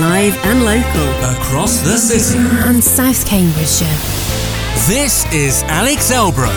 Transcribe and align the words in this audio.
live 0.00 0.36
and 0.44 0.64
local. 0.64 1.36
Across 1.36 1.80
the 1.80 1.96
city. 1.96 2.38
And 2.38 2.82
South 2.82 3.26
Cambridgeshire. 3.26 3.86
This 4.88 5.24
is 5.32 5.62
Alex 5.64 6.10
Elbro. 6.12 6.50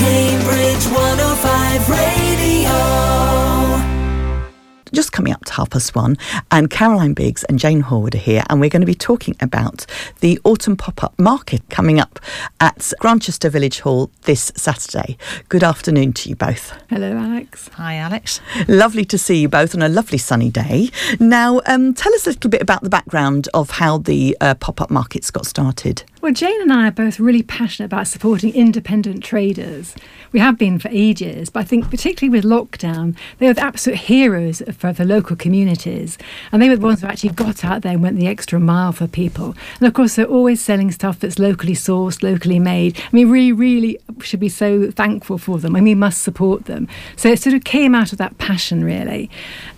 Cambridge 0.00 0.86
105 0.86 1.88
Radio 1.88 3.39
just 4.92 5.12
coming 5.12 5.32
up 5.32 5.44
to 5.46 5.52
half 5.52 5.70
past 5.70 5.94
one, 5.94 6.16
and 6.50 6.70
Caroline 6.70 7.14
Biggs 7.14 7.44
and 7.44 7.58
Jane 7.58 7.82
Horwood 7.82 8.14
are 8.14 8.18
here, 8.18 8.44
and 8.48 8.60
we're 8.60 8.70
going 8.70 8.82
to 8.82 8.86
be 8.86 8.94
talking 8.94 9.36
about 9.40 9.86
the 10.20 10.38
autumn 10.44 10.76
pop 10.76 11.02
up 11.02 11.18
market 11.18 11.62
coming 11.70 12.00
up 12.00 12.18
at 12.60 12.92
Grantchester 13.00 13.50
Village 13.50 13.80
Hall 13.80 14.10
this 14.22 14.52
Saturday. 14.56 15.16
Good 15.48 15.64
afternoon 15.64 16.12
to 16.14 16.28
you 16.28 16.36
both. 16.36 16.72
Hello, 16.88 17.16
Alex. 17.16 17.68
Hi, 17.74 17.96
Alex. 17.96 18.40
Lovely 18.68 19.04
to 19.06 19.18
see 19.18 19.40
you 19.40 19.48
both 19.48 19.74
on 19.74 19.82
a 19.82 19.88
lovely 19.88 20.18
sunny 20.18 20.50
day. 20.50 20.90
Now, 21.18 21.60
um, 21.66 21.94
tell 21.94 22.12
us 22.14 22.26
a 22.26 22.30
little 22.30 22.50
bit 22.50 22.62
about 22.62 22.82
the 22.82 22.90
background 22.90 23.48
of 23.54 23.70
how 23.70 23.98
the 23.98 24.36
uh, 24.40 24.54
pop 24.54 24.80
up 24.80 24.90
markets 24.90 25.30
got 25.30 25.46
started. 25.46 26.04
Well, 26.20 26.32
Jane 26.32 26.60
and 26.60 26.72
I 26.72 26.88
are 26.88 26.92
both 26.92 27.18
really 27.18 27.42
passionate 27.42 27.86
about 27.86 28.06
supporting 28.06 28.54
independent 28.54 29.24
traders. 29.24 29.94
We 30.32 30.40
have 30.40 30.58
been 30.58 30.78
for 30.78 30.88
ages, 30.92 31.48
but 31.48 31.60
I 31.60 31.64
think 31.64 31.88
particularly 31.90 32.36
with 32.36 32.44
lockdown, 32.44 33.16
they 33.38 33.46
were 33.46 33.54
the 33.54 33.62
absolute 33.62 34.00
heroes 34.00 34.60
for 34.80 34.92
the 34.92 35.04
local 35.04 35.36
communities. 35.36 36.18
And 36.50 36.62
they 36.62 36.68
were 36.68 36.76
the 36.76 36.86
ones 36.86 37.00
who 37.00 37.06
actually 37.06 37.30
got 37.30 37.64
out 37.64 37.82
there 37.82 37.92
and 37.92 38.02
went 38.02 38.16
the 38.16 38.26
extra 38.26 38.58
mile 38.58 38.92
for 38.92 39.06
people. 39.06 39.54
And 39.78 39.86
of 39.86 39.94
course, 39.94 40.16
they're 40.16 40.24
always 40.24 40.60
selling 40.60 40.90
stuff 40.90 41.20
that's 41.20 41.38
locally 41.38 41.74
sourced, 41.74 42.22
locally 42.22 42.58
made. 42.58 42.98
I 42.98 43.08
mean, 43.12 43.30
we 43.30 43.52
really 43.52 43.98
should 44.22 44.40
be 44.40 44.48
so 44.48 44.90
thankful 44.90 45.38
for 45.38 45.58
them 45.58 45.76
and 45.76 45.84
we 45.84 45.94
must 45.94 46.22
support 46.22 46.64
them. 46.64 46.88
So 47.16 47.28
it 47.28 47.40
sort 47.40 47.54
of 47.54 47.64
came 47.64 47.94
out 47.94 48.12
of 48.12 48.18
that 48.18 48.38
passion, 48.38 48.84
really. 48.84 49.30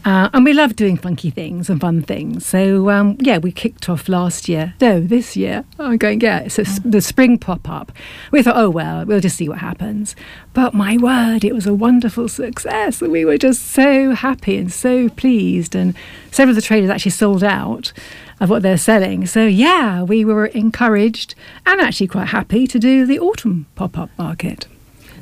Uh, 0.05 0.30
and 0.33 0.45
we 0.45 0.52
love 0.52 0.77
doing 0.77 0.96
funky 0.96 1.30
things 1.30 1.69
and 1.69 1.80
fun 1.80 2.02
things. 2.02 2.46
So, 2.46 2.91
um, 2.91 3.16
yeah, 3.21 3.38
we 3.38 3.52
kicked 3.52 3.88
off 3.88 4.09
last 4.09 4.48
year. 4.48 4.74
No, 4.80 5.01
this 5.01 5.37
year. 5.37 5.65
I'm 5.79 5.96
going, 5.96 6.21
yeah 6.21 6.48
so 6.48 6.63
the 6.85 7.01
spring 7.01 7.38
pop 7.38 7.69
up. 7.69 7.93
We 8.30 8.43
thought, 8.43 8.57
oh 8.57 8.71
well, 8.71 9.04
we'll 9.04 9.21
just 9.21 9.37
see 9.37 9.48
what 9.48 9.59
happens. 9.59 10.15
But 10.52 10.74
my 10.74 10.96
word, 10.96 11.45
it 11.45 11.54
was 11.54 11.66
a 11.66 11.74
wonderful 11.74 12.29
success. 12.29 13.01
We 13.01 13.24
were 13.24 13.38
just 13.38 13.69
so 13.69 14.13
happy 14.13 14.59
and 14.59 14.73
so 14.73 14.91
pleased. 15.09 15.74
And 15.74 15.95
several 16.30 16.52
of 16.52 16.57
the 16.57 16.62
traders 16.62 16.90
actually 16.90 17.12
sold 17.12 17.45
out 17.45 17.93
of 18.40 18.51
what 18.51 18.62
they're 18.62 18.76
selling. 18.76 19.26
So 19.26 19.46
yeah, 19.46 20.02
we 20.02 20.24
were 20.24 20.46
encouraged 20.46 21.35
and 21.65 21.80
actually 21.80 22.09
quite 22.09 22.29
happy 22.29 22.66
to 22.66 22.79
do 22.79 23.07
the 23.07 23.18
autumn 23.20 23.66
pop 23.74 23.96
up 23.96 24.10
market. 24.18 24.66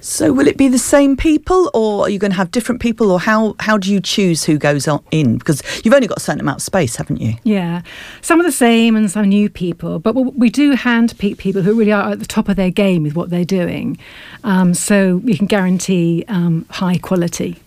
So 0.03 0.33
will 0.33 0.47
it 0.47 0.57
be 0.57 0.69
the 0.69 0.79
same 0.79 1.15
people, 1.17 1.71
or 1.75 2.05
are 2.05 2.09
you 2.09 2.19
going 2.19 2.31
to 2.31 2.37
have 2.37 2.51
different 2.51 2.81
people, 2.81 3.11
or 3.11 3.21
how 3.21 3.55
how 3.61 3.77
do 3.77 3.93
you 3.93 4.01
choose 4.01 4.45
who 4.45 4.57
goes 4.57 4.89
on 4.89 5.05
in? 5.11 5.37
Because 5.37 5.63
you've 5.85 5.93
only 5.93 6.07
got 6.07 6.17
a 6.17 6.21
certain 6.21 6.41
amount 6.41 6.59
of 6.59 6.63
space, 6.63 6.97
haven't 6.97 7.21
you? 7.21 7.35
Yeah, 7.45 7.83
some 8.23 8.41
are 8.41 8.43
the 8.43 8.53
same 8.53 8.97
and 8.97 9.11
some 9.11 9.29
new 9.29 9.51
people, 9.51 9.99
but 9.99 10.15
we 10.15 10.49
do 10.49 10.75
handpick 10.75 11.37
people 11.37 11.61
who 11.63 11.75
really 11.79 11.93
are 11.93 12.13
at 12.13 12.19
the 12.19 12.27
top 12.27 12.49
of 12.49 12.57
their 12.57 12.71
game 12.71 13.03
with 13.03 13.15
what 13.15 13.29
they're 13.29 13.45
doing, 13.45 13.99
um, 14.43 14.73
so 14.73 15.17
we 15.19 15.37
can 15.37 15.47
guarantee 15.47 16.25
um, 16.29 16.65
high 16.71 16.97
quality 16.97 17.59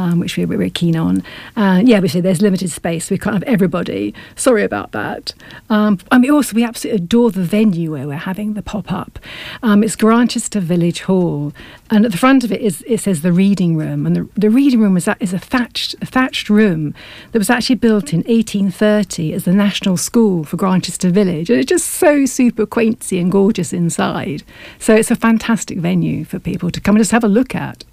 um, 0.00 0.18
which 0.18 0.36
we're 0.38 0.46
very 0.46 0.70
keen 0.70 0.96
on. 0.96 1.22
Uh, 1.56 1.82
yeah, 1.84 1.96
obviously 1.96 2.22
there's 2.22 2.40
limited 2.40 2.70
space. 2.70 3.10
We 3.10 3.18
can't 3.18 3.34
have 3.34 3.42
everybody. 3.42 4.14
Sorry 4.34 4.64
about 4.64 4.92
that. 4.92 5.34
Um, 5.68 5.98
I 6.10 6.18
mean, 6.18 6.30
also 6.30 6.56
we 6.56 6.64
absolutely 6.64 7.04
adore 7.04 7.30
the 7.30 7.42
venue 7.42 7.92
where 7.92 8.06
we're 8.06 8.16
having 8.16 8.54
the 8.54 8.62
pop 8.62 8.90
up. 8.90 9.18
Um, 9.62 9.84
it's 9.84 9.96
Grantchester 9.96 10.60
Village 10.60 11.02
Hall, 11.02 11.52
and 11.90 12.06
at 12.06 12.12
the 12.12 12.18
front 12.18 12.44
of 12.44 12.50
it 12.50 12.62
is 12.62 12.82
it 12.86 13.00
says 13.00 13.20
the 13.20 13.32
reading 13.32 13.76
room, 13.76 14.06
and 14.06 14.16
the, 14.16 14.28
the 14.36 14.48
reading 14.48 14.80
room 14.80 14.96
is, 14.96 15.08
is 15.20 15.34
a 15.34 15.38
thatched 15.38 15.94
a 16.00 16.06
thatched 16.06 16.48
room 16.48 16.94
that 17.32 17.38
was 17.38 17.50
actually 17.50 17.76
built 17.76 18.14
in 18.14 18.20
1830 18.20 19.34
as 19.34 19.44
the 19.44 19.52
national 19.52 19.98
school 19.98 20.44
for 20.44 20.56
Grantchester 20.56 21.10
Village. 21.10 21.50
And 21.50 21.58
it's 21.58 21.68
just 21.68 21.88
so 21.88 22.24
super 22.24 22.64
quainty 22.64 23.18
and 23.18 23.30
gorgeous 23.30 23.72
inside. 23.72 24.42
So 24.78 24.94
it's 24.94 25.10
a 25.10 25.16
fantastic 25.16 25.78
venue 25.78 26.24
for 26.24 26.38
people 26.38 26.70
to 26.70 26.80
come 26.80 26.96
and 26.96 27.00
just 27.00 27.12
have 27.12 27.24
a 27.24 27.28
look 27.28 27.54
at. 27.54 27.84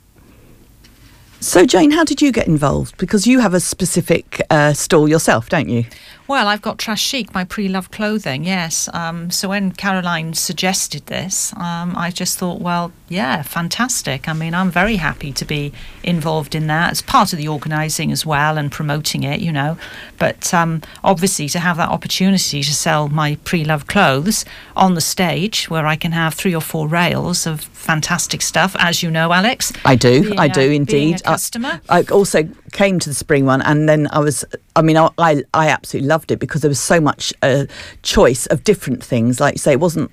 So, 1.39 1.65
Jane, 1.65 1.91
how 1.91 2.03
did 2.03 2.21
you 2.21 2.31
get 2.31 2.47
involved? 2.47 2.97
Because 2.97 3.27
you 3.27 3.39
have 3.39 3.53
a 3.53 3.59
specific 3.59 4.41
uh, 4.49 4.73
stall 4.73 5.07
yourself, 5.07 5.49
don't 5.49 5.69
you? 5.69 5.85
Well, 6.27 6.49
I've 6.49 6.61
got 6.61 6.77
Trash 6.77 7.01
Chic, 7.01 7.33
my 7.33 7.45
pre-loved 7.45 7.91
clothing. 7.91 8.43
Yes. 8.43 8.89
Um, 8.93 9.31
so 9.31 9.47
when 9.47 9.71
Caroline 9.71 10.33
suggested 10.33 11.05
this, 11.05 11.53
um, 11.55 11.95
I 11.95 12.11
just 12.11 12.37
thought, 12.37 12.59
well, 12.59 12.91
yeah, 13.07 13.43
fantastic. 13.43 14.27
I 14.27 14.33
mean, 14.33 14.53
I'm 14.53 14.69
very 14.69 14.97
happy 14.97 15.31
to 15.31 15.45
be 15.45 15.71
involved 16.03 16.53
in 16.53 16.67
that 16.67 16.91
as 16.91 17.01
part 17.01 17.31
of 17.31 17.39
the 17.39 17.47
organising 17.47 18.11
as 18.11 18.25
well 18.25 18.57
and 18.57 18.69
promoting 18.69 19.23
it. 19.23 19.39
You 19.39 19.53
know, 19.53 19.77
but 20.17 20.53
um, 20.53 20.81
obviously 21.01 21.47
to 21.49 21.59
have 21.59 21.77
that 21.77 21.89
opportunity 21.89 22.61
to 22.61 22.73
sell 22.73 23.07
my 23.07 23.37
pre-loved 23.45 23.87
clothes 23.87 24.43
on 24.75 24.95
the 24.95 25.01
stage 25.01 25.69
where 25.69 25.85
I 25.85 25.95
can 25.95 26.11
have 26.11 26.33
three 26.33 26.53
or 26.53 26.61
four 26.61 26.89
rails 26.89 27.47
of 27.47 27.61
fantastic 27.87 28.41
stuff, 28.41 28.75
as 28.79 29.01
you 29.01 29.09
know, 29.09 29.31
Alex. 29.31 29.71
I 29.85 29.95
do. 29.95 30.21
Being 30.21 30.39
I 30.39 30.47
do 30.49 30.69
indeed. 30.69 31.23
customer. 31.23 31.81
I, 31.89 31.99
I 31.99 32.03
also 32.11 32.43
came 32.73 32.99
to 32.99 33.09
the 33.09 33.15
spring 33.15 33.45
one, 33.45 33.61
and 33.61 33.87
then 33.87 34.07
I 34.11 34.19
was. 34.19 34.45
I 34.75 34.81
mean, 34.81 34.97
I 34.97 35.09
I, 35.17 35.43
I 35.53 35.69
absolutely 35.69 36.09
loved 36.09 36.31
it 36.31 36.39
because 36.39 36.61
there 36.61 36.69
was 36.69 36.79
so 36.79 36.99
much 36.99 37.33
uh, 37.41 37.65
choice 38.03 38.45
of 38.47 38.63
different 38.63 39.03
things. 39.03 39.39
Like 39.39 39.55
you 39.55 39.59
say, 39.59 39.71
it 39.71 39.79
wasn't 39.79 40.11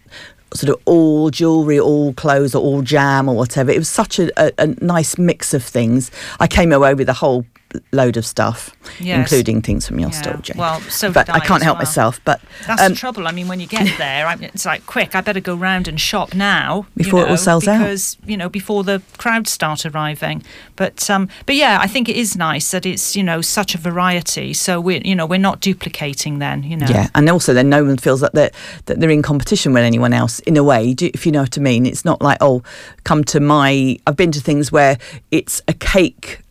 sort 0.55 0.71
of 0.71 0.81
all 0.85 1.31
jewellery, 1.31 1.81
all 1.81 2.15
clothes, 2.15 2.55
or 2.55 2.63
all 2.63 2.83
jam 2.83 3.29
or 3.29 3.35
whatever. 3.35 3.73
It 3.73 3.79
was 3.79 3.89
such 3.89 4.19
a, 4.21 4.31
a, 4.41 4.53
a 4.59 4.67
nice 4.85 5.19
mix 5.19 5.53
of 5.53 5.65
things. 5.65 6.13
I 6.39 6.47
came 6.47 6.73
away 6.73 6.95
with 6.95 7.09
a 7.09 7.13
whole 7.15 7.45
load 7.93 8.17
of 8.17 8.27
stuff, 8.27 8.75
yes. 9.01 9.19
including 9.19 9.63
things 9.63 9.87
from 9.87 9.99
your 9.99 10.11
yeah. 10.11 10.21
store, 10.23 10.37
Jane. 10.39 10.57
Well, 10.57 10.81
so 10.83 11.13
but 11.13 11.29
I, 11.29 11.35
I 11.35 11.41
can't 11.41 11.63
help 11.63 11.77
well. 11.77 11.87
myself. 11.87 12.21
But 12.25 12.41
that's 12.67 12.83
um, 12.83 12.93
the 12.93 12.97
trouble. 12.97 13.27
I 13.27 13.33
mean, 13.33 13.49
when 13.49 13.61
you 13.61 13.67
get 13.67 13.87
there, 13.99 14.27
I 14.27 14.35
it's 14.41 14.67
like 14.67 14.87
quick. 14.87 15.15
I 15.15 15.21
better 15.21 15.41
go 15.41 15.55
round 15.55 15.89
and 15.89 16.01
shop 16.01 16.35
now 16.35 16.87
before 16.97 17.21
you 17.21 17.27
know, 17.27 17.29
it 17.29 17.31
all 17.33 17.37
sells 17.37 17.65
because, 17.65 17.75
out. 17.75 17.81
Because 17.81 18.17
you 18.27 18.37
know 18.37 18.49
before 18.49 18.85
the 18.85 19.03
crowds 19.19 19.51
start 19.51 19.85
arriving. 19.87 20.43
But 20.77 21.09
um, 21.11 21.29
but 21.47 21.55
yeah, 21.55 21.79
I 21.81 21.87
think 21.87 22.09
it 22.09 22.17
is 22.17 22.37
nice 22.37 22.71
that 22.71 22.87
it's 22.87 23.17
you 23.17 23.23
know 23.23 23.41
such 23.41 23.75
a 23.75 23.79
variety. 23.79 24.53
So 24.53 24.81
we're 24.81 25.03
you 25.05 25.15
know 25.15 25.27
we're 25.27 25.39
not 25.39 25.61
duplicating 25.61 26.39
then. 26.39 26.63
You 26.63 26.77
know. 26.77 26.87
Yeah, 26.89 27.09
and 27.15 27.29
also 27.29 27.55
then 27.55 27.69
no 27.69 27.85
one 27.85 27.97
feels 27.97 28.21
that 28.21 28.35
they're 28.35 28.51
that 28.87 29.01
they're 29.01 29.11
in 29.11 29.23
competition 29.23 29.73
with 29.73 29.85
anyone 29.85 30.13
else 30.13 30.39
in 30.41 30.57
a 30.57 30.65
way. 30.65 30.95
Do, 30.95 31.11
if 31.13 31.27
you 31.27 31.33
know 31.33 31.43
what 31.43 31.59
I 31.59 31.61
mean, 31.61 31.87
it's 31.87 32.05
not 32.05 32.23
like 32.23 32.39
oh, 32.41 32.63
come 33.05 33.25
to 33.25 33.41
my. 33.41 33.99
I've 34.07 34.17
been 34.17 34.33
to 34.33 34.41
things 34.41 34.71
where 34.71 34.99
it's 35.31 35.63
a 35.69 35.73
cake 35.73 36.44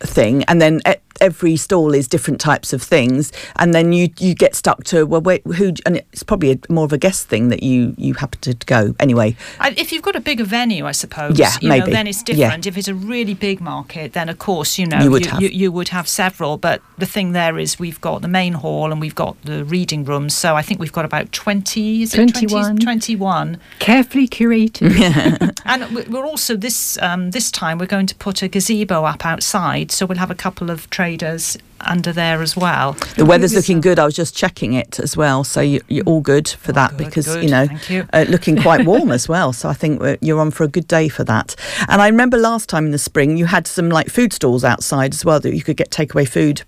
thing. 0.00 0.44
And 0.44 0.60
then 0.60 0.80
eh, 0.84 0.96
every 1.20 1.56
stall 1.56 1.94
is 1.94 2.08
different 2.08 2.40
types 2.40 2.72
of 2.72 2.82
things 2.82 3.32
and 3.56 3.74
then 3.74 3.92
you 3.92 4.08
you 4.18 4.34
get 4.34 4.54
stuck 4.54 4.84
to 4.84 5.04
well 5.06 5.20
wait 5.20 5.42
who 5.46 5.72
and 5.86 5.96
it's 5.96 6.22
probably 6.22 6.52
a, 6.52 6.72
more 6.72 6.84
of 6.84 6.92
a 6.92 6.98
guest 6.98 7.28
thing 7.28 7.48
that 7.48 7.62
you 7.62 7.94
you 7.96 8.14
happen 8.14 8.40
to 8.40 8.54
go 8.66 8.94
anyway. 9.00 9.36
If 9.60 9.92
you've 9.92 10.02
got 10.02 10.16
a 10.16 10.20
bigger 10.20 10.44
venue 10.44 10.86
i 10.86 10.92
suppose 10.92 11.38
yeah 11.38 11.52
maybe 11.62 11.86
know, 11.86 11.92
then 11.92 12.06
it's 12.06 12.22
different. 12.22 12.64
Yeah. 12.64 12.70
if 12.70 12.76
it's 12.76 12.88
a 12.88 12.94
really 12.94 13.34
big 13.34 13.60
market 13.60 14.12
then 14.12 14.28
of 14.28 14.38
course 14.38 14.78
you 14.78 14.86
know 14.86 15.00
you 15.00 15.10
would, 15.10 15.24
you, 15.24 15.30
have. 15.30 15.42
You, 15.42 15.48
you, 15.48 15.72
would 15.72 15.88
have 15.88 16.08
several 16.08 16.56
but 16.56 16.82
the 16.96 17.06
thing 17.06 17.32
there 17.32 17.58
is 17.58 17.78
we've 17.78 18.00
got 18.00 18.22
the 18.22 18.28
main 18.28 18.54
hall 18.54 18.90
and 18.92 19.00
we've 19.00 19.14
got 19.14 19.40
the 19.42 19.64
reading 19.64 20.04
rooms 20.04 20.34
so 20.34 20.56
i 20.56 20.62
think 20.62 20.80
we've 20.80 20.92
got 20.92 21.04
about 21.04 21.30
20 21.32 22.06
21 22.06 22.76
20, 22.76 22.84
21 22.84 23.58
carefully 23.78 24.28
curated. 24.28 25.54
And 25.64 25.94
we're 26.08 26.24
also 26.24 26.56
this 26.56 26.96
um, 27.02 27.30
this 27.32 27.50
time 27.50 27.78
we're 27.78 27.86
going 27.86 28.06
to 28.06 28.14
put 28.14 28.42
a 28.42 28.48
gazebo 28.48 29.04
up 29.04 29.26
outside 29.26 29.90
so 29.90 30.06
we'll 30.06 30.18
have 30.18 30.30
a 30.30 30.34
couple 30.34 30.70
of 30.70 30.88
traders 31.08 31.56
under 31.80 32.12
there 32.12 32.42
as 32.42 32.56
well. 32.56 32.92
The 33.16 33.24
weather's 33.24 33.54
looking 33.54 33.80
good. 33.80 33.98
I 33.98 34.04
was 34.04 34.14
just 34.14 34.36
checking 34.36 34.74
it 34.74 34.98
as 35.00 35.16
well, 35.16 35.42
so 35.42 35.60
you, 35.60 35.80
are 35.90 36.02
all 36.02 36.20
good 36.20 36.48
for 36.48 36.72
that 36.72 36.90
good, 36.90 36.98
because 36.98 37.26
good. 37.26 37.44
you 37.44 37.50
know 37.50 37.66
you. 37.88 38.06
Uh, 38.12 38.26
looking 38.28 38.60
quite 38.60 38.84
warm 38.92 39.10
as 39.10 39.28
well. 39.28 39.52
So 39.52 39.68
I 39.68 39.74
think 39.74 40.02
you're 40.20 40.40
on 40.40 40.50
for 40.50 40.64
a 40.64 40.68
good 40.68 40.86
day 40.86 41.08
for 41.08 41.24
that. 41.24 41.54
And 41.88 42.02
I 42.02 42.08
remember 42.08 42.36
last 42.36 42.68
time 42.68 42.84
in 42.86 42.90
the 42.90 42.98
spring 42.98 43.36
you 43.38 43.46
had 43.46 43.66
some 43.66 43.88
like 43.88 44.10
food 44.10 44.32
stalls 44.32 44.64
outside 44.64 45.14
as 45.14 45.24
well 45.24 45.40
that 45.40 45.54
you 45.54 45.62
could 45.62 45.76
get 45.76 45.90
takeaway 45.90 46.28
food. 46.28 46.62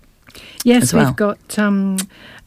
Yes, 0.63 0.93
well. 0.93 1.05
we've 1.05 1.15
got 1.15 1.59
um, 1.59 1.97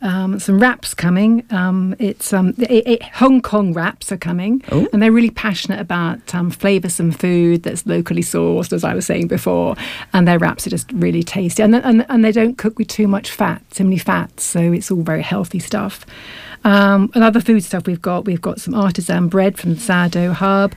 um, 0.03 0.39
some 0.39 0.61
wraps 0.61 0.95
coming. 0.95 1.45
Um, 1.51 1.97
it's 1.99 2.33
um, 2.33 2.55
it, 2.59 2.87
it, 2.87 3.03
Hong 3.03 3.41
Kong 3.41 3.73
wraps 3.73 4.13
are 4.13 4.17
coming, 4.17 4.63
Ooh. 4.73 4.89
and 4.93 5.03
they're 5.03 5.13
really 5.13 5.31
passionate 5.31 5.81
about 5.81 6.35
um, 6.35 6.51
flavoursome 6.51 7.15
food 7.15 7.63
that's 7.63 7.87
locally 7.87 8.23
sourced, 8.23 8.73
as 8.73 8.85
I 8.85 8.95
was 8.95 9.07
saying 9.07 9.29
before. 9.29 9.77
And 10.13 10.29
their 10.29 10.39
wraps 10.39 10.67
are 10.67 10.71
just 10.71 10.93
really 10.93 11.23
tasty, 11.23 11.63
and 11.63 11.75
and, 11.75 12.07
and 12.09 12.25
they 12.25 12.33
don't 12.33 12.59
cook 12.59 12.79
with 12.79 12.89
too 12.89 13.09
much 13.09 13.31
fat, 13.31 13.63
too 13.71 13.85
many 13.85 13.99
fats, 13.99 14.45
so 14.45 14.61
it's 14.61 14.91
all 14.91 15.03
very 15.03 15.23
healthy 15.23 15.59
stuff. 15.59 16.05
Um, 16.65 17.11
and 17.15 17.23
other 17.23 17.41
food 17.41 17.63
stuff 17.63 17.87
we've 17.87 18.01
got, 18.01 18.25
we've 18.25 18.41
got 18.41 18.59
some 18.59 18.75
artisan 18.75 19.29
bread 19.29 19.59
from 19.59 19.75
the 19.75 19.81
Sourdough 19.81 20.33
Hub, 20.33 20.75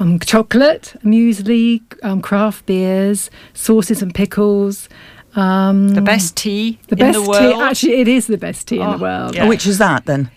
um, 0.00 0.18
chocolate, 0.18 0.96
muesli, 1.04 1.82
um, 2.02 2.20
craft 2.20 2.66
beers, 2.66 3.30
sauces 3.54 4.02
and 4.02 4.12
pickles. 4.12 4.88
Um, 5.40 5.88
the 5.90 6.02
best 6.02 6.36
tea 6.36 6.78
the 6.88 6.96
best 6.96 7.18
the 7.18 7.32
tea. 7.32 7.54
Actually, 7.54 8.00
it 8.00 8.08
is 8.08 8.26
the 8.26 8.38
best 8.38 8.68
tea 8.68 8.78
oh, 8.78 8.82
in 8.82 8.90
the 8.90 8.96
oh, 8.96 9.00
world. 9.00 9.34
Yeah. 9.34 9.48
Which 9.48 9.66
is 9.66 9.78
that 9.78 10.06
then? 10.06 10.30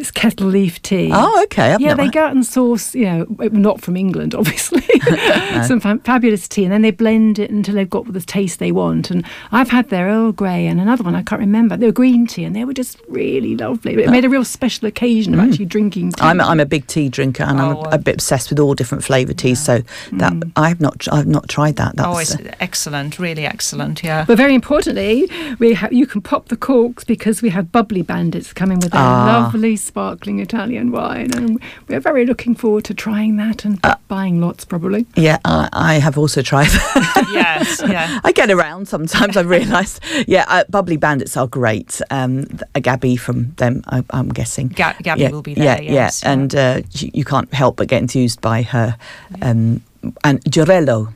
It's 0.00 0.10
kettle 0.10 0.46
leaf 0.48 0.80
tea. 0.82 1.10
Oh, 1.12 1.42
okay. 1.44 1.72
I've 1.74 1.80
yeah, 1.80 1.88
never- 1.94 2.02
they 2.04 2.10
go 2.10 2.24
out 2.24 2.32
and 2.32 2.44
source, 2.44 2.94
you 2.94 3.04
know, 3.04 3.26
not 3.52 3.80
from 3.80 3.96
England, 3.96 4.34
obviously, 4.40 4.82
some 5.66 5.80
fa- 5.80 6.00
fabulous 6.04 6.48
tea, 6.48 6.64
and 6.64 6.72
then 6.72 6.82
they 6.82 6.90
blend 6.90 7.38
it 7.38 7.50
until 7.50 7.74
they've 7.74 7.88
got 7.90 8.10
the 8.12 8.20
taste 8.20 8.58
they 8.58 8.72
want. 8.72 9.10
And 9.10 9.24
I've 9.52 9.70
had 9.70 9.88
their 9.90 10.06
Earl 10.08 10.32
Grey 10.32 10.66
and 10.66 10.80
another 10.80 11.04
one 11.04 11.14
I 11.14 11.22
can't 11.22 11.40
remember. 11.40 11.76
They 11.76 11.86
were 11.86 11.92
green 11.92 12.26
tea, 12.26 12.44
and 12.44 12.54
they 12.56 12.64
were 12.64 12.72
just 12.74 12.98
really 13.08 13.56
lovely. 13.56 13.94
It 14.02 14.10
made 14.10 14.24
a 14.24 14.28
real 14.28 14.44
special 14.44 14.86
occasion 14.88 15.34
of 15.34 15.40
actually 15.40 15.66
drinking 15.66 16.12
tea. 16.12 16.22
Mm. 16.22 16.26
I'm, 16.26 16.40
I'm 16.40 16.60
a 16.60 16.66
big 16.66 16.86
tea 16.86 17.08
drinker 17.08 17.42
and 17.44 17.60
I'm 17.60 17.76
Oh, 17.76 17.80
a, 17.82 17.88
uh, 17.90 17.94
a 17.94 17.98
bit 17.98 18.14
obsessed 18.14 18.50
with 18.50 18.58
all 18.58 18.74
different 18.74 19.04
flavour 19.04 19.32
teas. 19.32 19.62
So 19.62 19.82
that 20.12 20.32
I've 20.56 20.80
not 20.80 21.06
I've 21.12 21.26
not 21.26 21.48
tried 21.48 21.76
that. 21.76 21.96
That's 21.96 22.08
Oh, 22.08 22.18
it's 22.18 22.34
uh, 22.36 22.54
excellent, 22.60 23.18
really 23.18 23.44
excellent. 23.46 24.02
Yeah. 24.02 24.24
But 24.26 24.36
very 24.38 24.54
importantly, 24.54 25.28
we 25.58 25.74
ha- 25.74 25.88
you 25.90 26.06
can 26.06 26.20
pop 26.22 26.48
the 26.48 26.56
corks 26.56 27.04
because 27.04 27.42
we 27.42 27.50
have 27.50 27.70
bubbly 27.70 28.02
bandits 28.02 28.52
coming 28.52 28.78
with 28.80 28.92
their 28.92 29.00
Ah. 29.00 29.42
lovely 29.44 29.76
sparkling 29.94 30.38
Italian 30.38 30.92
wine, 30.92 31.30
and 31.36 31.58
we're 31.88 32.00
very 32.00 32.24
looking 32.24 32.54
forward 32.54 32.84
to 32.84 32.94
trying 32.94 33.36
that 33.38 33.64
and 33.64 33.78
Uh, 33.82 33.96
buying 34.08 34.40
lots 34.40 34.64
probably. 34.64 35.04
yeah. 35.16 35.38
I, 35.44 35.68
I 35.72 35.94
have 36.00 36.16
also 36.16 36.42
tried. 36.42 36.68
yes. 37.32 37.82
Yeah. 37.82 38.20
I 38.24 38.30
get 38.32 38.50
around 38.50 38.86
sometimes. 38.88 39.36
I've 39.36 39.48
realised. 39.48 40.00
Yeah, 40.26 40.44
uh, 40.48 40.64
bubbly 40.70 40.96
bandits 40.96 41.36
are 41.36 41.48
great. 41.48 42.00
Um, 42.10 42.46
a 42.74 42.80
Gabby 42.80 43.16
from 43.16 43.52
them, 43.56 43.82
I, 43.88 44.04
I'm 44.10 44.28
guessing. 44.28 44.68
Ga- 44.68 44.94
Gabby 45.02 45.22
yeah, 45.22 45.30
will 45.30 45.42
be 45.42 45.52
Yeah, 45.54 45.74
there, 45.76 45.82
yes, 45.82 46.22
yeah, 46.22 46.28
yeah. 46.28 46.32
and 46.32 46.54
uh, 46.54 46.80
you, 46.92 47.10
you 47.14 47.24
can't 47.24 47.52
help 47.52 47.76
but 47.76 47.88
get 47.88 48.00
enthused 48.00 48.40
by 48.40 48.62
her. 48.62 48.96
Um, 49.42 49.82
and 50.24 50.40
Girello. 50.44 51.12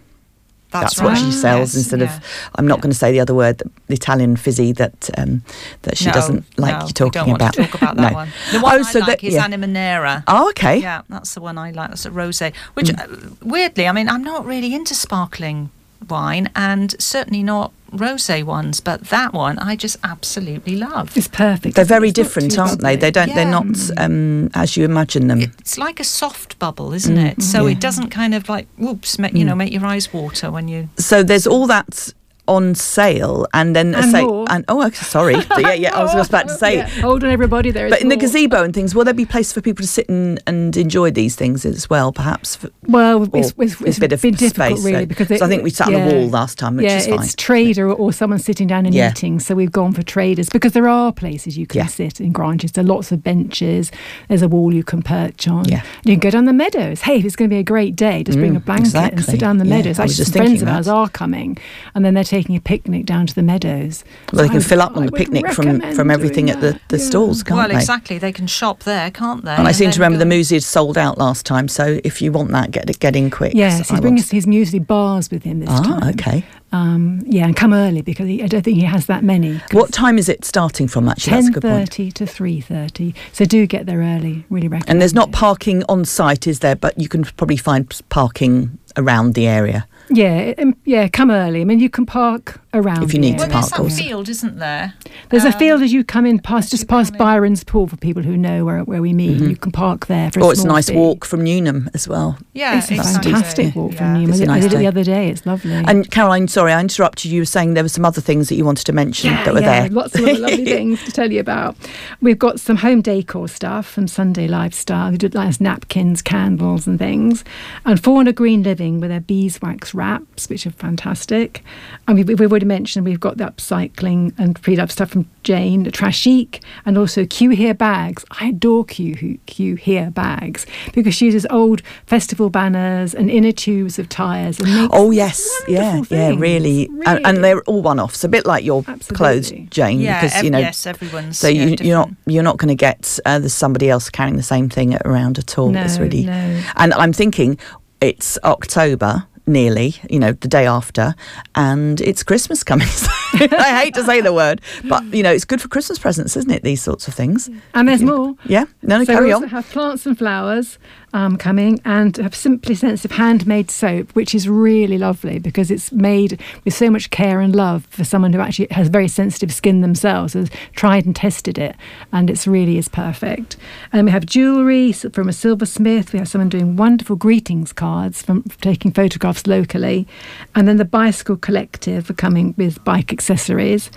That's, 0.75 0.97
That's, 0.97 1.01
what 1.03 1.17
she 1.17 1.31
sells 1.31 1.71
Yes, 1.73 1.77
instead 1.77 2.01
yeah. 2.01 2.17
of. 2.17 2.25
I'm 2.57 2.67
not 2.67 2.79
Yeah. 2.79 2.83
going 2.83 2.91
to 2.91 2.99
say 2.99 3.13
the 3.13 3.21
other 3.21 3.33
word, 3.35 3.63
the 3.87 3.95
Italian 3.95 4.35
fizzy 4.35 4.73
that 4.73 5.09
um, 5.17 5.43
that 5.83 5.97
she 5.97 6.07
No, 6.07 6.13
doesn't 6.13 6.45
like 6.59 6.81
no, 6.81 6.87
you 6.89 6.93
talking 6.93 7.13
don't 7.27 7.37
about. 7.37 7.41
Want 7.41 7.55
to 7.55 7.63
talk 7.63 7.75
about 7.81 7.97
that 7.97 8.11
No. 8.11 8.17
one. 8.17 8.29
The 8.53 8.59
one 8.61 8.75
oh, 8.75 8.79
I 8.81 8.83
so 8.83 8.99
like 8.99 9.21
that, 9.21 9.25
is 9.25 9.35
yeah. 9.35 9.47
Animanera. 9.47 10.25
Oh, 10.27 10.49
okay. 10.51 10.79
Yeah, 10.79 11.03
that's 11.09 11.35
the 11.35 11.41
one 11.41 11.59
I 11.59 11.71
like. 11.71 11.91
That's 11.91 12.07
a 12.07 12.11
rosé. 12.11 12.53
Which, 12.75 12.89
Mm. 12.89 12.99
uh, 13.01 13.35
weirdly, 13.43 13.87
I 13.87 13.93
mean, 13.93 14.09
I'm 14.09 14.25
not 14.25 14.45
really 14.45 14.75
into 14.75 14.95
sparkling 14.97 15.71
wine, 16.09 16.51
and 16.57 16.95
certainly 17.01 17.45
not 17.45 17.71
rosé 17.97 18.43
ones. 18.45 18.81
But 18.81 19.01
that 19.09 19.33
one, 19.33 19.59
I 19.59 19.77
just 19.77 19.97
absolutely 20.05 20.77
love. 20.77 21.17
It's 21.17 21.29
perfect. 21.29 21.77
They're 21.77 21.85
very 21.85 22.11
different, 22.11 22.59
aren't 22.59 22.81
they? 22.81 22.97
bubbly. 22.97 22.97
They 22.97 23.11
don't. 23.11 23.35
They're 23.35 23.45
not 23.51 23.67
um, 23.99 24.51
as 24.55 24.77
you 24.77 24.85
imagine 24.85 25.29
them. 25.29 25.41
It's 25.41 25.79
like 25.79 26.01
a 26.01 26.05
soft 26.05 26.59
bubble, 26.59 26.93
isn't 26.93 27.15
Mm, 27.17 27.33
it? 27.33 27.43
So 27.43 27.67
yeah. 27.67 27.73
it 27.73 27.81
doesn't 27.81 28.11
kind 28.11 28.35
of 28.35 28.49
like, 28.49 28.67
whoops, 28.77 29.19
make, 29.19 29.35
you 29.35 29.45
know, 29.45 29.55
make 29.55 29.73
your 29.73 29.87
eyes 29.87 30.13
water 30.13 30.51
when 30.51 30.69
you. 30.69 30.89
so 30.99 31.23
there's 31.23 31.47
all 31.47 31.67
that 31.69 32.13
on 32.47 32.75
sale, 32.75 33.47
and 33.55 33.75
then 33.75 33.95
And 33.95 34.11
say, 34.11 34.25
more. 34.25 34.47
and 34.51 34.65
oh, 34.69 34.89
sorry, 34.91 35.35
yeah, 35.59 35.73
yeah, 35.73 35.95
I 35.97 36.03
was 36.03 36.13
just 36.13 36.29
about 36.31 36.49
to 36.49 36.55
say. 36.55 36.77
Yeah, 36.77 36.89
hold 37.01 37.25
on, 37.25 37.31
everybody. 37.31 37.71
there 37.71 37.89
But 37.89 38.03
in 38.03 38.09
the 38.09 38.17
gazebo 38.17 38.63
and 38.63 38.75
things, 38.75 38.95
will 38.95 39.05
there 39.05 39.15
be 39.15 39.25
place 39.25 39.53
for 39.53 39.61
people 39.61 39.83
to 39.83 39.89
sit 39.89 40.09
and, 40.09 40.43
and 40.47 40.77
enjoy 40.77 41.11
these 41.11 41.37
things 41.37 41.65
as 41.65 41.89
well, 41.89 42.13
perhaps? 42.13 42.57
For, 42.57 42.71
Well, 42.87 43.23
it's, 43.35 43.55
it's, 43.59 43.81
it's 43.81 43.97
a 43.97 44.01
bit 44.01 44.13
of 44.13 44.21
been 44.23 44.35
difficult, 44.35 44.79
space, 44.79 44.85
really, 44.85 45.05
so- 45.05 45.07
because 45.07 45.29
so 45.39 45.45
I 45.45 45.49
think 45.49 45.63
we 45.63 45.71
sat 45.71 45.87
on 45.89 45.95
the 45.95 46.15
wall 46.15 46.29
last 46.29 46.59
time, 46.59 46.77
which 46.77 46.85
yeah, 46.85 46.99
is 46.99 47.07
fine. 47.07 47.21
it's 47.21 47.35
trader 47.35 47.91
or 47.93 48.13
someone 48.13 48.39
sitting 48.39 48.67
down 48.67 48.85
and 48.87 48.95
Yeah. 48.95 49.11
eating. 49.11 49.41
So 49.41 49.55
we've 49.55 49.73
gone 49.73 49.93
for 49.93 50.03
traders 50.03 50.49
because 50.51 50.73
there 50.73 50.89
are 50.89 51.13
places 51.13 51.57
you 51.57 51.67
can 51.67 51.79
Yeah. 51.79 51.87
sit 51.87 52.21
in 52.21 52.33
Granges. 52.33 52.73
There 52.73 52.85
are 52.85 52.87
lots 52.87 53.11
of 53.13 53.23
benches. 53.23 53.91
There's 54.29 54.43
a 54.43 54.49
wall 54.49 54.75
you 54.75 54.85
can 54.85 55.03
perch 55.03 55.49
on. 55.49 55.67
Yeah. 55.67 55.83
You 56.05 56.13
can 56.15 56.21
go 56.21 56.31
down 56.31 56.45
the 56.45 56.53
meadows. 56.53 57.01
Hey, 57.03 57.17
if 57.19 57.25
it's 57.25 57.37
going 57.37 57.49
to 57.49 57.55
be 57.55 57.61
a 57.61 57.65
great 57.65 57.97
day, 57.97 58.23
just 58.23 58.39
bring 58.39 58.53
Mm, 58.53 58.57
a 58.57 58.61
blanket 58.61 58.95
and 59.15 59.25
sit 59.25 59.41
down 59.41 59.59
the 59.59 59.65
Yeah, 59.65 59.77
meadows. 59.77 59.99
I 59.99 60.03
was 60.05 60.13
Actually, 60.13 60.23
just 60.25 60.33
some 60.35 60.45
friends 60.47 60.63
of 60.63 60.69
ours 60.69 60.89
are 60.89 61.09
coming, 61.09 61.57
and 61.95 62.05
then 62.05 62.15
they're 62.15 62.25
taking 62.35 62.57
a 62.57 62.61
picnic 62.61 63.07
down 63.07 63.27
to 63.27 63.35
the 63.35 63.43
meadows. 63.43 64.05
well, 64.33 64.43
they 64.43 64.49
can 64.49 64.57
would- 64.59 64.67
fill 64.67 64.83
up 64.83 64.97
on 64.97 65.07
the 65.07 65.13
picnic 65.13 65.45
from, 65.53 65.81
from 65.95 66.11
everything 66.11 66.51
at 66.51 66.61
the, 66.61 66.79
the 66.89 66.99
yeah. 66.99 67.05
stalls, 67.11 67.43
can't 67.43 67.59
well, 67.59 67.69
they? 67.69 67.75
exactly. 67.77 68.19
They 68.19 68.33
can 68.33 68.47
shop 68.47 68.83
there, 68.85 69.11
can't 69.11 69.45
they? 69.45 69.53
And 69.55 69.69
I 69.69 69.73
seem 69.73 69.91
to 69.93 69.99
remember 70.01 70.19
the 70.19 70.25
go- 70.25 70.31
Musi 70.37 70.53
had 70.55 70.63
sold 70.65 70.97
out 70.99 71.17
last 71.19 71.47
time, 71.47 71.69
so 71.69 72.01
if 72.05 72.21
you 72.23 72.33
want 72.33 72.51
that, 72.51 72.71
get 72.71 72.99
get 72.99 73.15
in 73.17 73.31
quick. 73.31 73.53
Yes, 73.55 73.75
I 73.75 73.77
he's 73.95 74.01
bringing 74.01 74.17
want- 74.23 74.31
his 74.31 74.47
muesli 74.47 74.85
bars 74.85 75.31
with 75.31 75.43
him 75.45 75.61
this 75.61 75.69
Ah, 75.71 75.83
time. 75.83 76.09
okay. 76.15 76.45
Um, 76.75 77.23
yeah, 77.27 77.45
and 77.45 77.55
come 77.55 77.73
early 77.73 78.03
because 78.03 78.27
he, 78.27 78.43
I 78.43 78.49
don't 78.49 78.63
think 78.63 78.77
he 78.79 78.83
has 78.83 79.07
that 79.07 79.23
many. 79.23 79.61
What 79.71 79.93
time 79.93 80.19
is 80.19 80.29
it 80.29 80.45
starting 80.45 80.89
from? 80.89 81.09
Actually, 81.09 81.35
that's 81.35 81.49
a 81.49 81.53
good 81.53 81.63
point. 81.63 81.89
thirty 81.89 82.11
to 82.11 82.27
three 82.27 82.61
thirty. 82.61 83.15
So 83.33 83.45
do 83.45 83.65
get 83.67 83.87
there 83.87 84.01
early. 84.01 84.45
Really 84.51 84.67
recommend. 84.67 84.91
And 84.91 85.01
there's 85.01 85.15
not 85.15 85.29
it. 85.29 85.35
parking 85.35 85.85
on 85.89 86.05
site, 86.05 86.49
is 86.49 86.59
there? 86.59 86.75
But 86.75 86.99
you 86.99 87.09
can 87.09 87.23
probably 87.23 87.57
find 87.57 87.89
parking 88.09 88.77
around 88.97 89.35
the 89.35 89.47
area. 89.47 89.87
Yeah, 90.11 90.53
um, 90.59 90.77
yeah. 90.85 91.07
Come 91.07 91.31
early. 91.31 91.61
I 91.61 91.65
mean, 91.65 91.79
you 91.79 91.89
can 91.89 92.07
park 92.07 92.61
around 92.75 93.03
If 93.05 93.15
you 93.15 93.21
the 93.21 93.27
need 93.31 93.39
to 93.39 93.45
Well, 93.45 93.45
area. 93.45 93.53
park 93.53 93.63
there's 93.65 93.71
that 93.71 93.81
also. 93.81 94.03
field, 94.03 94.29
isn't 94.29 94.59
there? 94.59 94.95
There's 95.31 95.45
a 95.45 95.49
Um, 95.49 95.53
field 95.55 95.83
as 95.83 95.93
you 95.93 96.05
come 96.05 96.27
in 96.27 96.39
past, 96.39 96.71
just 96.71 96.89
past 96.89 97.13
come 97.13 97.15
in. 97.15 97.19
Byron's 97.27 97.65
Pool 97.65 97.87
for 97.87 97.97
people 97.97 98.23
who 98.23 98.37
know 98.37 98.65
where, 98.65 98.81
where 98.85 99.01
we 99.01 99.13
meet. 99.13 99.41
You 99.41 99.57
can 99.57 99.73
park 99.73 100.07
there 100.07 100.31
for. 100.31 100.41
Or 100.41 100.43
a 100.43 100.47
Oh, 100.47 100.51
it's 100.51 100.65
a 100.65 100.67
nice 100.67 100.89
fee. 100.91 100.97
walk 100.97 101.25
from 101.25 101.43
Newnham 101.45 101.89
as 101.95 102.07
well. 102.09 102.37
Yeah, 102.53 102.79
It's 102.79 102.91
a 102.91 102.95
exactly. 102.95 103.33
fantastic 103.33 103.77
walk 103.77 103.95
from 103.95 104.07
Yeah. 104.07 104.13
Newnham. 104.15 104.31
It's 104.31 104.41
a 104.41 104.43
I 104.45 104.47
nice 104.47 104.63
did 104.65 104.73
it 104.73 104.77
day. 104.77 104.83
the 104.83 104.87
other 104.89 105.05
day. 105.05 105.29
It's 105.29 105.47
lovely. 105.47 105.73
And 105.75 106.11
Caroline, 106.11 106.49
sorry, 106.49 106.73
I 106.73 106.81
interrupted 106.81 107.27
you. 107.27 107.35
You 107.37 107.41
were 107.43 107.47
saying 107.47 107.75
there 107.75 107.85
were 107.85 107.89
some 107.89 108.05
other 108.05 108.21
things 108.21 108.49
that 108.49 108.57
you 108.57 108.65
wanted 108.65 108.85
to 108.87 108.93
mention 108.93 109.31
yeah, 109.31 109.45
that 109.45 109.55
were 109.55 109.61
yeah, 109.61 109.81
there. 109.83 109.91
Lots 109.91 110.15
of 110.15 110.23
other 110.23 110.35
lovely 110.39 110.65
things 110.77 111.03
to 111.05 111.11
tell 111.13 111.31
you 111.33 111.41
about. 111.41 111.77
We've 112.21 112.39
got 112.39 112.61
some 112.61 112.77
home 112.77 113.01
decor 113.01 113.49
stuff 113.49 113.87
from 113.87 114.09
Sunday 114.09 114.47
Lifestyle. 114.49 115.11
We 115.11 115.17
did 115.19 115.35
nice 115.35 115.61
napkins, 115.61 116.23
candles, 116.23 116.87
and 116.87 116.99
things. 116.99 117.45
And 117.85 118.03
Fauna 118.03 118.33
Green 118.33 118.63
Living 118.63 119.01
with 119.01 119.11
their 119.11 119.21
beeswax 119.21 119.95
wraps, 119.95 120.49
which 120.49 120.67
are 120.67 120.71
fantastic. 120.71 121.63
And 122.09 122.17
we, 122.17 122.25
we've 122.25 122.41
already 122.51 122.64
mentioned 122.65 123.05
we've 123.05 123.21
got 123.21 123.37
the 123.39 123.45
upcycling 123.45 124.33
and 124.39 124.61
pre-love 124.61 124.91
stuff 124.91 125.11
from 125.11 125.29
Jane, 125.43 125.83
the 125.85 125.91
Trashique, 125.93 126.63
and 126.87 126.97
also 126.99 127.25
Q 127.27 127.51
Here 127.51 127.75
bags. 127.75 128.25
I 128.41 128.49
adore 128.49 128.85
Q, 128.85 129.39
Q 129.47 129.75
Here 129.77 130.11
bags 130.11 130.67
because 130.93 131.15
she 131.15 131.27
uses 131.27 131.47
old 131.51 131.83
festival 132.07 132.51
banners 132.51 133.15
and 133.15 133.31
inner 133.31 133.53
tubes 133.53 133.99
of 133.99 134.09
tyres. 134.09 134.59
Oh 134.65 135.11
yes, 135.11 135.49
yeah, 135.69 135.95
wonderful 135.95 136.17
yeah, 136.17 136.29
things. 136.29 136.41
really. 136.41 136.89
And, 137.07 137.27
and 137.27 137.45
they're 137.45 137.63
all 137.63 137.83
one-offs, 137.83 138.25
a 138.25 138.29
bit 138.29 138.47
like 138.47 138.65
your 138.65 138.83
clothes, 139.13 139.53
Jane, 139.71 140.01
Yeah, 140.01 140.21
because 140.21 140.37
ev- 140.39 140.45
you 140.45 140.51
know. 140.51 140.59
yes, 140.59 140.87
everyone's. 140.87 141.39
So 141.39 141.49
yeah, 141.49 141.67
you, 141.67 141.77
you're 141.81 141.97
not 141.99 142.11
you're 142.27 142.43
not 142.43 142.57
going 142.57 142.69
to 142.69 142.75
get 142.75 143.19
uh, 143.27 143.39
there's 143.39 143.55
somebody 143.55 143.91
else 143.91 144.09
carrying 144.11 144.37
the 144.37 144.43
same 144.43 144.69
thing 144.69 144.97
around 145.05 145.39
at 145.39 145.59
all. 145.59 145.71
No, 145.71 145.83
it's 145.83 145.99
really, 145.99 146.25
no. 146.25 146.63
and 146.77 146.95
I'm 146.95 147.13
thinking 147.13 147.59
it's 148.01 148.39
October 148.45 149.27
nearly, 149.47 149.97
you 150.09 150.19
know, 150.19 150.33
the 150.33 150.49
day 150.49 150.67
after, 150.67 151.15
and 151.55 152.01
it's 152.01 152.23
Christmas 152.23 152.63
coming. 152.63 152.89
I 153.35 153.81
hate 153.83 153.95
to 153.95 154.05
say 154.05 154.21
the 154.21 154.33
word, 154.33 154.61
but 154.85 155.03
you 155.13 155.23
know, 155.23 155.33
it's 155.33 155.45
good 155.45 155.61
for 155.61 155.69
Christmas 155.69 155.99
presents, 155.99 156.37
isn't 156.37 156.51
it? 156.51 156.63
These 156.63 156.83
sorts 156.83 157.09
of 157.09 157.15
things. 157.15 157.51
And 157.75 157.89
there's 157.89 158.03
more. 158.03 158.35
Yeah, 158.45 158.65
no, 158.83 158.99
no, 158.99 159.05
so 159.05 159.13
carry 159.13 159.27
we 159.27 159.33
also 159.33 159.45
on. 159.47 159.51
have 159.51 159.69
plants 159.71 160.07
and 160.07 160.17
flowers 160.17 160.79
um, 161.15 161.39
coming, 161.39 161.81
and 161.85 162.17
have 162.19 162.35
simply 162.35 162.75
sensitive 162.75 163.17
handmade 163.17 163.71
soap, 163.71 164.11
which 164.15 164.35
is 164.35 164.49
really 164.49 164.99
lovely 164.99 165.39
because 165.39 165.71
it's 165.71 165.93
made 165.93 166.41
with 166.65 166.75
so 166.75 166.91
much 166.91 167.09
care 167.11 167.41
and 167.41 167.55
love 167.57 167.87
for 167.87 168.05
someone 168.05 168.33
who 168.33 168.41
actually 168.41 168.67
has 168.73 168.89
very 168.89 169.09
sensitive 169.09 169.55
skin 169.55 169.81
themselves, 169.81 170.35
has 170.35 170.51
tried 170.75 171.07
and 171.07 171.17
tested 171.17 171.57
it, 171.57 171.77
and 172.13 172.29
it's 172.29 172.47
really 172.47 172.77
is 172.77 172.89
perfect. 172.89 173.57
And 173.93 174.05
we 174.05 174.11
have 174.11 174.27
jewellery 174.27 174.93
from 174.93 175.29
a 175.29 175.33
silversmith. 175.33 176.13
We 176.13 176.19
have 176.19 176.29
someone 176.29 176.49
doing 176.49 176.77
wonderful 176.77 177.17
greetings 177.17 177.73
cards 177.73 178.21
from 178.21 178.43
taking 178.61 178.93
photographs 178.93 179.47
locally, 179.47 180.07
and 180.55 180.67
then 180.67 180.77
the 180.77 180.85
bicycle 180.85 181.37
collective 181.37 182.11
are 182.11 182.15
coming 182.15 182.55
with 182.59 182.85
bike 182.85 183.13
accessories. 183.13 183.91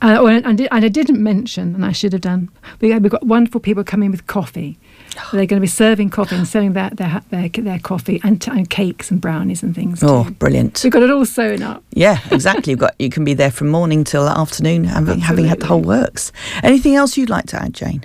Uh, 0.00 0.26
and, 0.26 0.44
and, 0.44 0.60
and 0.60 0.84
I 0.84 0.88
didn't 0.88 1.22
mention, 1.22 1.76
and 1.76 1.84
I 1.84 1.92
should 1.92 2.12
have 2.12 2.22
done. 2.22 2.50
We, 2.80 2.98
we've 2.98 3.12
got 3.12 3.24
wonderful 3.24 3.60
people 3.60 3.84
coming 3.84 4.10
with 4.10 4.26
coffee. 4.26 4.78
They're 5.32 5.46
going 5.46 5.60
to 5.60 5.60
be 5.60 5.66
serving 5.66 6.10
coffee 6.10 6.36
and 6.36 6.46
selling 6.46 6.72
their 6.72 6.90
their, 6.90 7.22
their, 7.30 7.48
their 7.48 7.78
coffee 7.78 8.20
and, 8.22 8.44
and 8.48 8.68
cakes 8.68 9.10
and 9.10 9.20
brownies 9.20 9.62
and 9.62 9.74
things. 9.74 10.02
Oh, 10.02 10.30
brilliant! 10.38 10.80
We've 10.82 10.92
got 10.92 11.02
it 11.02 11.10
all 11.10 11.26
sewn 11.26 11.62
up. 11.62 11.82
Yeah, 11.90 12.20
exactly. 12.30 12.72
You've 12.72 12.80
got 12.80 12.94
you 12.98 13.10
can 13.10 13.24
be 13.24 13.34
there 13.34 13.50
from 13.50 13.68
morning 13.68 14.04
till 14.04 14.28
afternoon, 14.28 14.84
having 14.84 15.20
having 15.20 15.46
had 15.46 15.60
the 15.60 15.66
whole 15.66 15.82
works. 15.82 16.32
Anything 16.62 16.94
else 16.94 17.16
you'd 17.16 17.30
like 17.30 17.46
to 17.46 17.62
add, 17.62 17.74
Jane? 17.74 18.04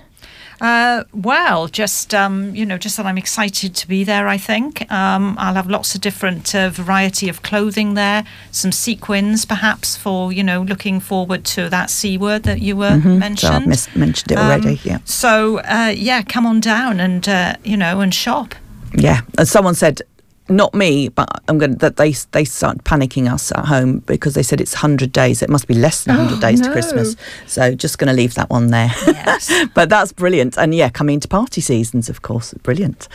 Uh, 0.60 1.04
well, 1.14 1.68
just 1.68 2.14
um, 2.16 2.56
you 2.56 2.66
know, 2.66 2.78
just 2.78 2.98
that 2.98 3.06
I'm 3.06 3.18
excited 3.18 3.76
to 3.76 3.88
be 3.88 4.04
there. 4.04 4.28
I 4.28 4.38
think 4.38 4.92
um, 4.92 5.36
I'll 5.38 5.54
have 5.54 5.70
lots 5.70 5.94
of 5.96 6.02
different 6.02 6.56
uh, 6.56 6.70
variety 6.72 7.30
of 7.30 7.42
clothing 7.44 7.94
there, 7.94 8.24
some 8.52 8.72
sequins, 8.72 9.46
perhaps 9.46 9.96
for 9.96 10.32
you 10.34 10.44
know, 10.44 10.64
looking 10.64 11.00
forward 11.00 11.44
to 11.46 11.70
that 11.70 11.90
c 11.92 12.18
word 12.18 12.44
that 12.44 12.60
you 12.62 12.76
were 12.76 13.00
So 13.02 13.10
mentioned. 13.10 13.54
I've 13.56 13.68
mis- 13.68 13.96
mentioned 13.96 14.32
it 14.32 14.38
Um, 14.40 14.46
already. 14.48 14.80
yeah. 14.84 14.98
So 15.06 15.60
uh, 15.60 15.94
yeah, 15.96 16.24
come 16.24 16.46
on 16.48 16.60
down 16.60 17.00
and 17.00 17.28
uh, 17.30 17.54
you 17.64 17.78
know 17.78 18.02
and 18.02 18.14
shop. 18.14 18.56
Yeah, 18.98 19.22
as 19.38 19.52
someone 19.52 19.76
said, 19.76 20.02
not 20.50 20.74
me, 20.74 21.10
but 21.10 21.28
I'm 21.48 21.58
going 21.58 21.74
to, 21.74 21.78
that 21.80 21.98
they 21.98 22.12
they 22.32 22.46
started 22.46 22.84
panicking 22.84 23.32
us 23.32 23.52
at 23.52 23.66
home 23.66 24.00
because 24.00 24.34
they 24.34 24.44
said 24.44 24.62
it's 24.62 24.74
100 24.74 25.12
days. 25.12 25.42
It 25.42 25.50
must 25.50 25.68
be 25.68 25.74
less 25.74 26.04
than 26.04 26.16
100 26.18 26.38
Oh, 26.38 26.42
days 26.42 26.62
to. 26.62 26.72
Christmas. 26.72 27.16
So 27.46 27.76
just 27.76 27.98
going 27.98 28.08
to 28.08 28.14
leave 28.14 28.34
that 28.36 28.50
one 28.50 28.68
there. 28.68 28.92
Yes. 29.08 29.52
but 29.74 29.90
that's 29.90 30.12
brilliant. 30.12 30.58
And 30.58 30.74
yeah, 30.74 30.90
coming 30.90 31.16
into 31.16 31.28
party 31.28 31.62
seasons, 31.62 32.10
of 32.10 32.22
course, 32.22 32.54
brilliant. 32.64 33.08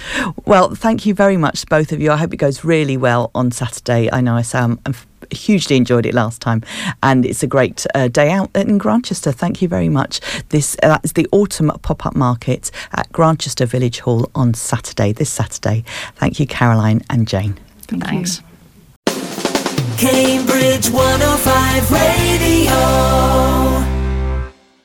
Well, 0.47 0.75
thank 0.75 1.07
you 1.07 1.15
very 1.15 1.37
much, 1.37 1.67
both 1.69 1.93
of 1.93 2.01
you. 2.01 2.13
I 2.13 2.17
hope 2.17 2.33
it 2.33 2.39
goes 2.39 2.65
really 2.65 2.97
well 2.97 3.31
on 3.35 3.51
Saturday. 3.51 4.11
I 4.13 4.21
know 4.21 4.37
I 4.37 4.43
I'm, 4.55 4.79
I'm 4.87 4.95
hugely 5.31 5.77
enjoyed 5.77 6.07
it 6.07 6.15
last 6.15 6.41
time, 6.41 6.63
and 7.03 7.25
it's 7.25 7.43
a 7.43 7.47
great 7.47 7.87
uh, 7.95 8.09
day 8.09 8.31
out 8.31 8.51
in 8.55 8.79
Grantchester. 8.79 9.33
Thank 9.33 9.63
you 9.63 9.69
very 9.69 9.89
much. 9.89 10.21
This 10.49 10.77
uh, 10.83 10.99
is 11.03 11.13
the 11.13 11.29
autumn 11.33 11.71
pop 11.83 12.07
up 12.07 12.15
market 12.15 12.71
at 12.93 13.11
Grantchester 13.13 13.67
Village 13.67 14.01
Hall 14.01 14.31
on 14.35 14.55
Saturday. 14.55 15.13
This 15.13 15.31
Saturday. 15.31 15.85
Thank 16.17 16.41
you, 16.41 16.47
Caroline 16.47 17.03
and 17.11 17.29
Jane. 17.29 17.59
Thank 17.83 18.05
Thanks. 18.05 18.39
you. 18.39 18.45
Cambridge 19.97 20.91
105 20.91 21.93
Radio. 21.93 23.92